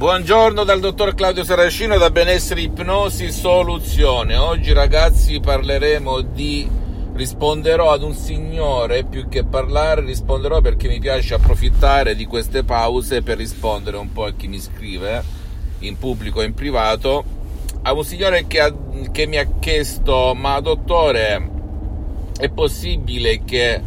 [0.00, 4.34] Buongiorno dal dottor Claudio Saracino da Benessere Ipnosi Soluzione.
[4.34, 6.66] Oggi ragazzi parleremo di
[7.12, 13.20] risponderò ad un signore più che parlare risponderò perché mi piace approfittare di queste pause
[13.20, 15.22] per rispondere un po' a chi mi scrive
[15.80, 17.22] in pubblico e in privato
[17.82, 18.74] a un signore che, ha,
[19.12, 21.50] che mi ha chiesto ma dottore
[22.38, 23.82] è possibile che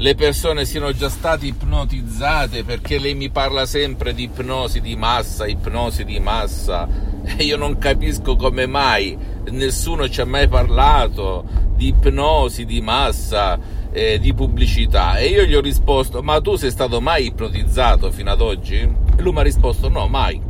[0.00, 5.46] le persone siano già state ipnotizzate perché lei mi parla sempre di ipnosi di massa,
[5.46, 6.88] ipnosi di massa
[7.22, 9.14] e io non capisco come mai
[9.50, 11.44] nessuno ci ha mai parlato
[11.76, 13.58] di ipnosi di massa,
[13.92, 18.30] eh, di pubblicità e io gli ho risposto ma tu sei stato mai ipnotizzato fino
[18.30, 18.76] ad oggi?
[18.76, 20.40] E lui mi ha risposto no, mai.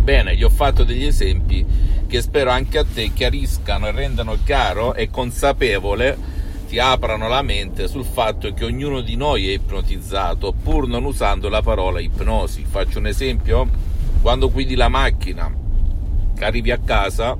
[0.00, 1.66] Bene, gli ho fatto degli esempi
[2.06, 6.31] che spero anche a te chiariscano e rendano chiaro e consapevole
[6.72, 11.50] ti aprano la mente sul fatto che ognuno di noi è ipnotizzato pur non usando
[11.50, 12.64] la parola ipnosi.
[12.64, 13.68] Faccio un esempio,
[14.22, 15.54] quando guidi la macchina,
[16.40, 17.36] arrivi a casa,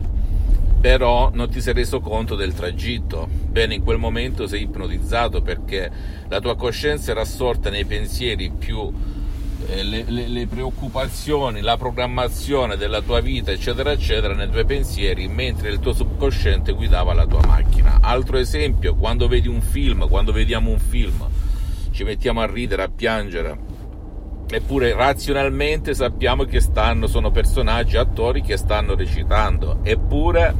[0.79, 3.27] però non ti sei reso conto del tragitto.
[3.27, 5.91] Bene, in quel momento sei ipnotizzato perché
[6.29, 8.93] la tua coscienza era assorta nei pensieri più
[9.67, 15.71] le, le, le, preoccupazioni, la programmazione della tua vita, eccetera, eccetera, nei tuoi pensieri, mentre
[15.71, 17.99] il tuo subconsciente guidava la tua macchina.
[18.01, 21.27] Altro esempio, quando vedi un film, quando vediamo un film,
[21.91, 23.59] ci mettiamo a ridere, a piangere,
[24.49, 30.55] eppure razionalmente sappiamo che stanno, sono personaggi, attori che stanno recitando, eppure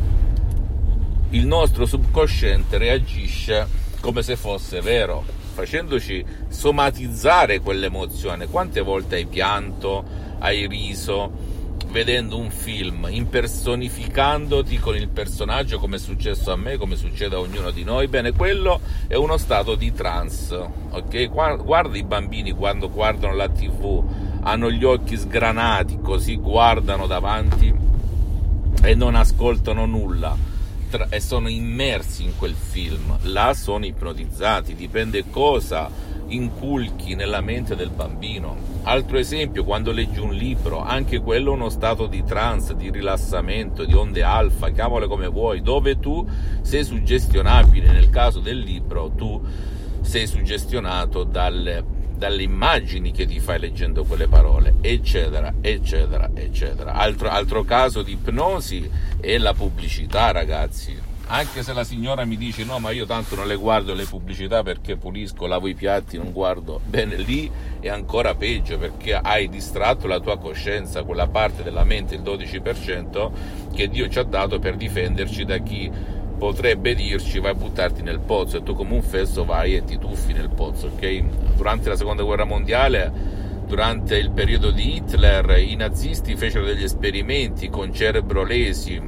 [1.31, 3.67] il nostro subconsciente reagisce
[4.01, 8.49] come se fosse vero facendoci somatizzare quell'emozione.
[8.49, 10.05] Quante volte hai pianto,
[10.39, 11.51] hai riso
[11.91, 17.39] vedendo un film, impersonificandoti con il personaggio come è successo a me, come succede a
[17.39, 18.09] ognuno di noi?
[18.09, 20.57] Bene, quello è uno stato di trance,
[20.91, 21.29] ok?
[21.29, 24.03] Guarda i bambini quando guardano la tv,
[24.41, 27.73] hanno gli occhi sgranati, così guardano davanti
[28.83, 30.52] e non ascoltano nulla
[30.93, 35.91] tra- e sono immersi in quel film, là sono ipnotizzati, dipende cosa
[36.27, 38.71] inculchi nella mente del bambino.
[38.83, 43.85] Altro esempio, quando leggi un libro, anche quello è uno stato di trance, di rilassamento,
[43.85, 46.29] di onde alfa, chiamale come vuoi, dove tu
[46.61, 49.41] sei suggestionabile, nel caso del libro tu
[50.03, 51.92] sei suggestionato dalle
[52.23, 56.93] dalle immagini che ti fai leggendo quelle parole, eccetera, eccetera, eccetera.
[56.93, 58.89] Altro, altro caso di ipnosi
[59.19, 60.97] è la pubblicità, ragazzi.
[61.27, 64.63] Anche se la signora mi dice no, ma io tanto non le guardo le pubblicità
[64.63, 66.81] perché pulisco, lavo i piatti, non guardo.
[66.85, 67.51] Bene, lì
[67.81, 73.31] è ancora peggio perché hai distratto la tua coscienza, quella parte della mente, il 12%,
[73.75, 75.91] che Dio ci ha dato per difenderci da chi
[76.43, 79.97] potrebbe dirci vai a buttarti nel pozzo e tu come un fesso vai e ti
[79.97, 81.55] tuffi nel pozzo, ok?
[81.55, 83.13] Durante la seconda guerra mondiale,
[83.65, 89.01] durante il periodo di Hitler, i nazisti fecero degli esperimenti con cerebrolesi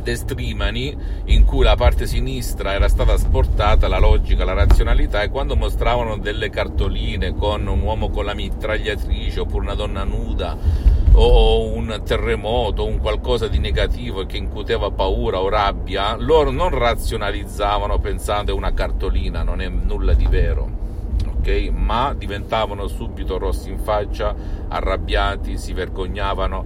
[0.00, 5.56] destrimani in cui la parte sinistra era stata asportata la logica, la razionalità e quando
[5.56, 12.02] mostravano delle cartoline con un uomo con la mitragliatrice oppure una donna nuda o un
[12.04, 18.54] terremoto, un qualcosa di negativo che incuteva paura o rabbia, loro non razionalizzavano pensando è
[18.54, 20.68] una cartolina, non è nulla di vero,
[21.36, 21.70] ok?
[21.72, 24.34] Ma diventavano subito rossi in faccia,
[24.66, 26.64] arrabbiati, si vergognavano,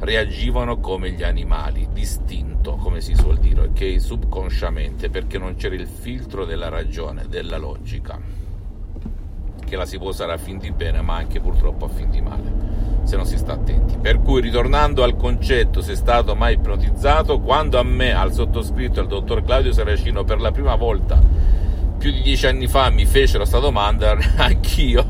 [0.00, 3.98] reagivano come gli animali, distinto, come si suol dire, ok?
[3.98, 8.20] Subconsciamente, perché non c'era il filtro della ragione, della logica,
[9.64, 12.20] che la si può usare a fin di bene, ma anche purtroppo a fin di
[12.20, 12.65] male
[13.06, 13.96] se non si sta attenti.
[14.00, 19.00] Per cui, ritornando al concetto, se è stato mai ipnotizzato, quando a me, al sottoscritto,
[19.00, 21.20] al dottor Claudio Saracino, per la prima volta,
[21.98, 25.06] più di dieci anni fa, mi fecero questa domanda, anch'io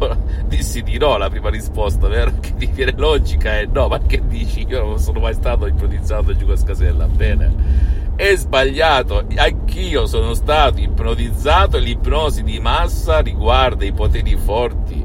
[0.46, 2.32] dissi di no la prima risposta, vero?
[2.38, 4.66] Che ti viene logica è no, ma che dici?
[4.69, 7.94] Io non sono mai stato ipnotizzato giù a Scasella, bene.
[8.14, 15.04] È sbagliato, anch'io sono stato ipnotizzato l'ipnosi di massa riguarda i poteri forti,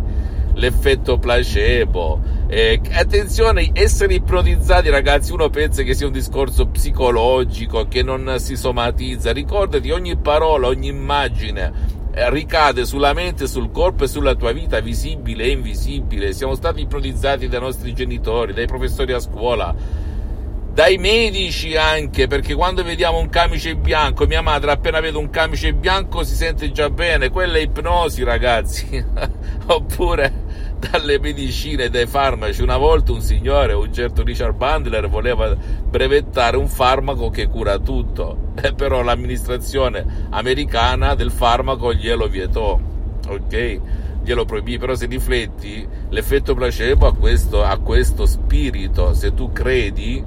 [0.54, 2.20] l'effetto placebo,
[2.54, 8.58] eh, attenzione, essere ipnotizzati, ragazzi, uno pensa che sia un discorso psicologico, che non si
[8.58, 9.32] somatizza.
[9.32, 11.72] Ricordati, ogni parola, ogni immagine
[12.14, 16.34] eh, ricade sulla mente, sul corpo e sulla tua vita visibile e invisibile.
[16.34, 19.74] Siamo stati ipnotizzati dai nostri genitori, dai professori a scuola,
[20.74, 25.74] dai medici anche, perché quando vediamo un camice bianco, mia madre appena vede un camice
[25.74, 29.02] bianco si sente già bene, quella è ipnosi ragazzi,
[29.68, 30.41] oppure
[30.90, 32.62] dalle medicine, dai farmaci.
[32.64, 38.54] Una volta un signore, un certo Richard Bandler, voleva brevettare un farmaco che cura tutto,
[38.62, 42.80] eh, però l'amministrazione americana del farmaco glielo vietò,
[43.28, 43.80] ok?
[44.24, 50.24] Glielo proibì, però se rifletti l'effetto placebo ha questo, ha questo spirito, se tu credi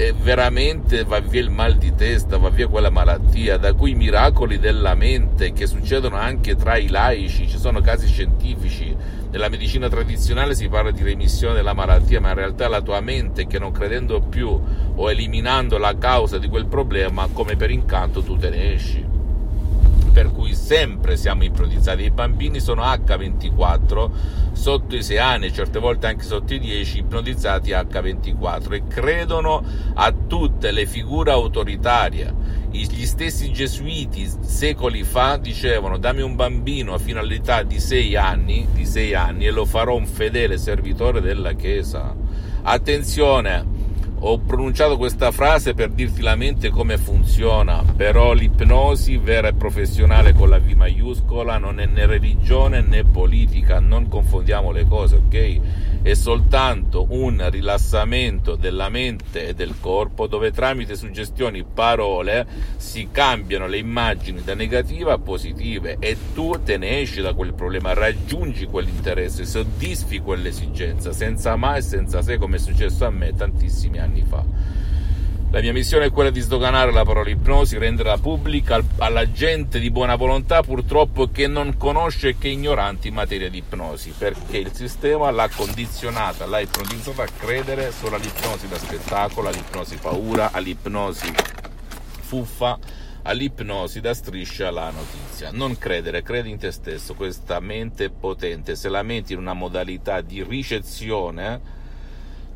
[0.00, 3.94] eh, veramente va via il mal di testa, va via quella malattia, da cui i
[3.94, 8.96] miracoli della mente che succedono anche tra i laici, ci sono casi scientifici,
[9.30, 13.46] nella medicina tradizionale si parla di remissione della malattia, ma in realtà la tua mente
[13.46, 14.58] che non credendo più
[14.94, 19.19] o eliminando la causa di quel problema, come per incanto tu te ne esci
[20.12, 22.02] per cui sempre siamo ipnotizzati.
[22.02, 24.10] I bambini sono H24
[24.52, 29.64] sotto i 6 anni, certe volte anche sotto i 10, ipnotizzati H24 e credono
[29.94, 32.58] a tutte le figure autoritarie.
[32.70, 38.86] Gli stessi gesuiti secoli fa dicevano dammi un bambino fino all'età di 6 anni, di
[38.86, 42.14] 6 anni e lo farò un fedele servitore della Chiesa.
[42.62, 43.79] Attenzione,
[44.22, 50.34] ho pronunciato questa frase per dirti la mente come funziona, però l'ipnosi vera e professionale
[50.34, 55.60] con la V maiuscola non è né religione né politica, non confondiamo le cose, ok?
[56.02, 63.66] È soltanto un rilassamento della mente e del corpo dove tramite suggestioni, parole si cambiano
[63.66, 68.66] le immagini da negative a positive e tu te ne esci da quel problema, raggiungi
[68.66, 74.20] quell'interesse, soddisfi quell'esigenza senza mai e senza se come è successo a me tantissimi anni
[74.20, 74.44] anni fa.
[75.52, 79.90] La mia missione è quella di sdoganare la parola ipnosi, renderla pubblica alla gente di
[79.90, 84.58] buona volontà purtroppo che non conosce e che è ignorante in materia di ipnosi, perché
[84.58, 91.32] il sistema l'ha condizionata, l'ha ipnotizzata a credere solo all'ipnosi da spettacolo, all'ipnosi paura, all'ipnosi
[92.20, 92.78] fuffa,
[93.22, 95.50] all'ipnosi da striscia la notizia.
[95.52, 99.54] Non credere, credi in te stesso, questa mente è potente, se la metti in una
[99.54, 101.78] modalità di ricezione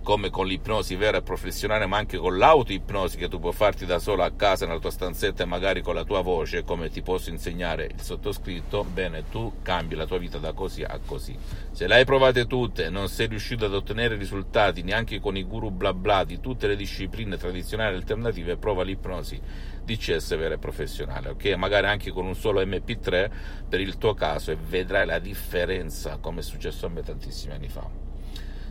[0.05, 3.99] come con l'ipnosi vera e professionale, ma anche con l'autoipnosi che tu puoi farti da
[3.99, 7.31] solo a casa nella tua stanzetta e magari con la tua voce, come ti posso
[7.31, 11.35] insegnare il sottoscritto, bene, tu cambi la tua vita da così a così.
[11.73, 15.43] Se le hai provate tutte e non sei riuscito ad ottenere risultati neanche con i
[15.43, 19.41] guru bla bla di tutte le discipline tradizionali alternative, prova l'ipnosi
[19.85, 21.47] DCS vera e professionale, ok?
[21.55, 23.31] Magari anche con un solo MP3
[23.71, 27.69] per il tuo caso e vedrai la differenza, come è successo a me tantissimi anni
[27.69, 28.04] fa.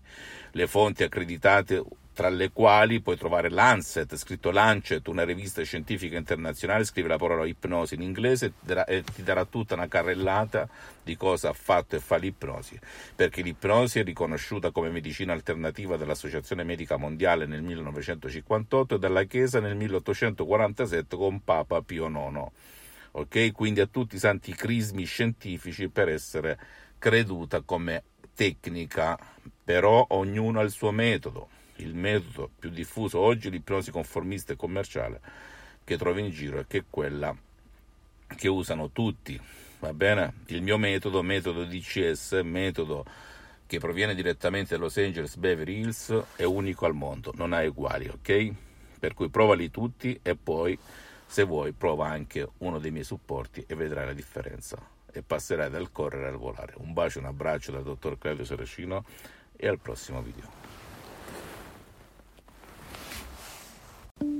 [0.51, 1.83] le fonti accreditate
[2.17, 7.45] tra le quali puoi trovare Lancet, scritto Lancet, una rivista scientifica internazionale, scrive la parola
[7.45, 8.53] ipnosi in inglese
[8.87, 10.67] e ti darà tutta una carrellata
[11.03, 12.79] di cosa ha fatto e fa l'ipnosi,
[13.15, 19.59] perché l'ipnosi è riconosciuta come medicina alternativa dall'Associazione Medica Mondiale nel 1958 e dalla Chiesa
[19.59, 22.47] nel 1847 con Papa Pio IX.
[23.11, 23.51] Ok?
[23.51, 26.57] Quindi a tutti i santi crismi scientifici per essere
[26.97, 28.01] creduta come
[28.33, 29.19] tecnica,
[29.63, 35.21] però ognuno ha il suo metodo il metodo più diffuso oggi, l'ipnosi conformista e commerciale
[35.83, 37.35] che trovi in giro, è che è quella
[38.35, 39.39] che usano tutti.
[39.79, 40.33] Va bene?
[40.47, 43.05] Il mio metodo, metodo DCS, metodo
[43.65, 48.07] che proviene direttamente da Los Angeles Beverly Hills, è unico al mondo, non ha uguali,
[48.07, 48.53] ok?
[48.99, 50.77] Per cui provali tutti e poi,
[51.25, 54.77] se vuoi, prova anche uno dei miei supporti e vedrai la differenza
[55.11, 56.73] e passerai dal correre al volare.
[56.77, 59.05] Un bacio, un abbraccio dal dottor Claudio Saracino
[59.55, 60.66] e al prossimo video.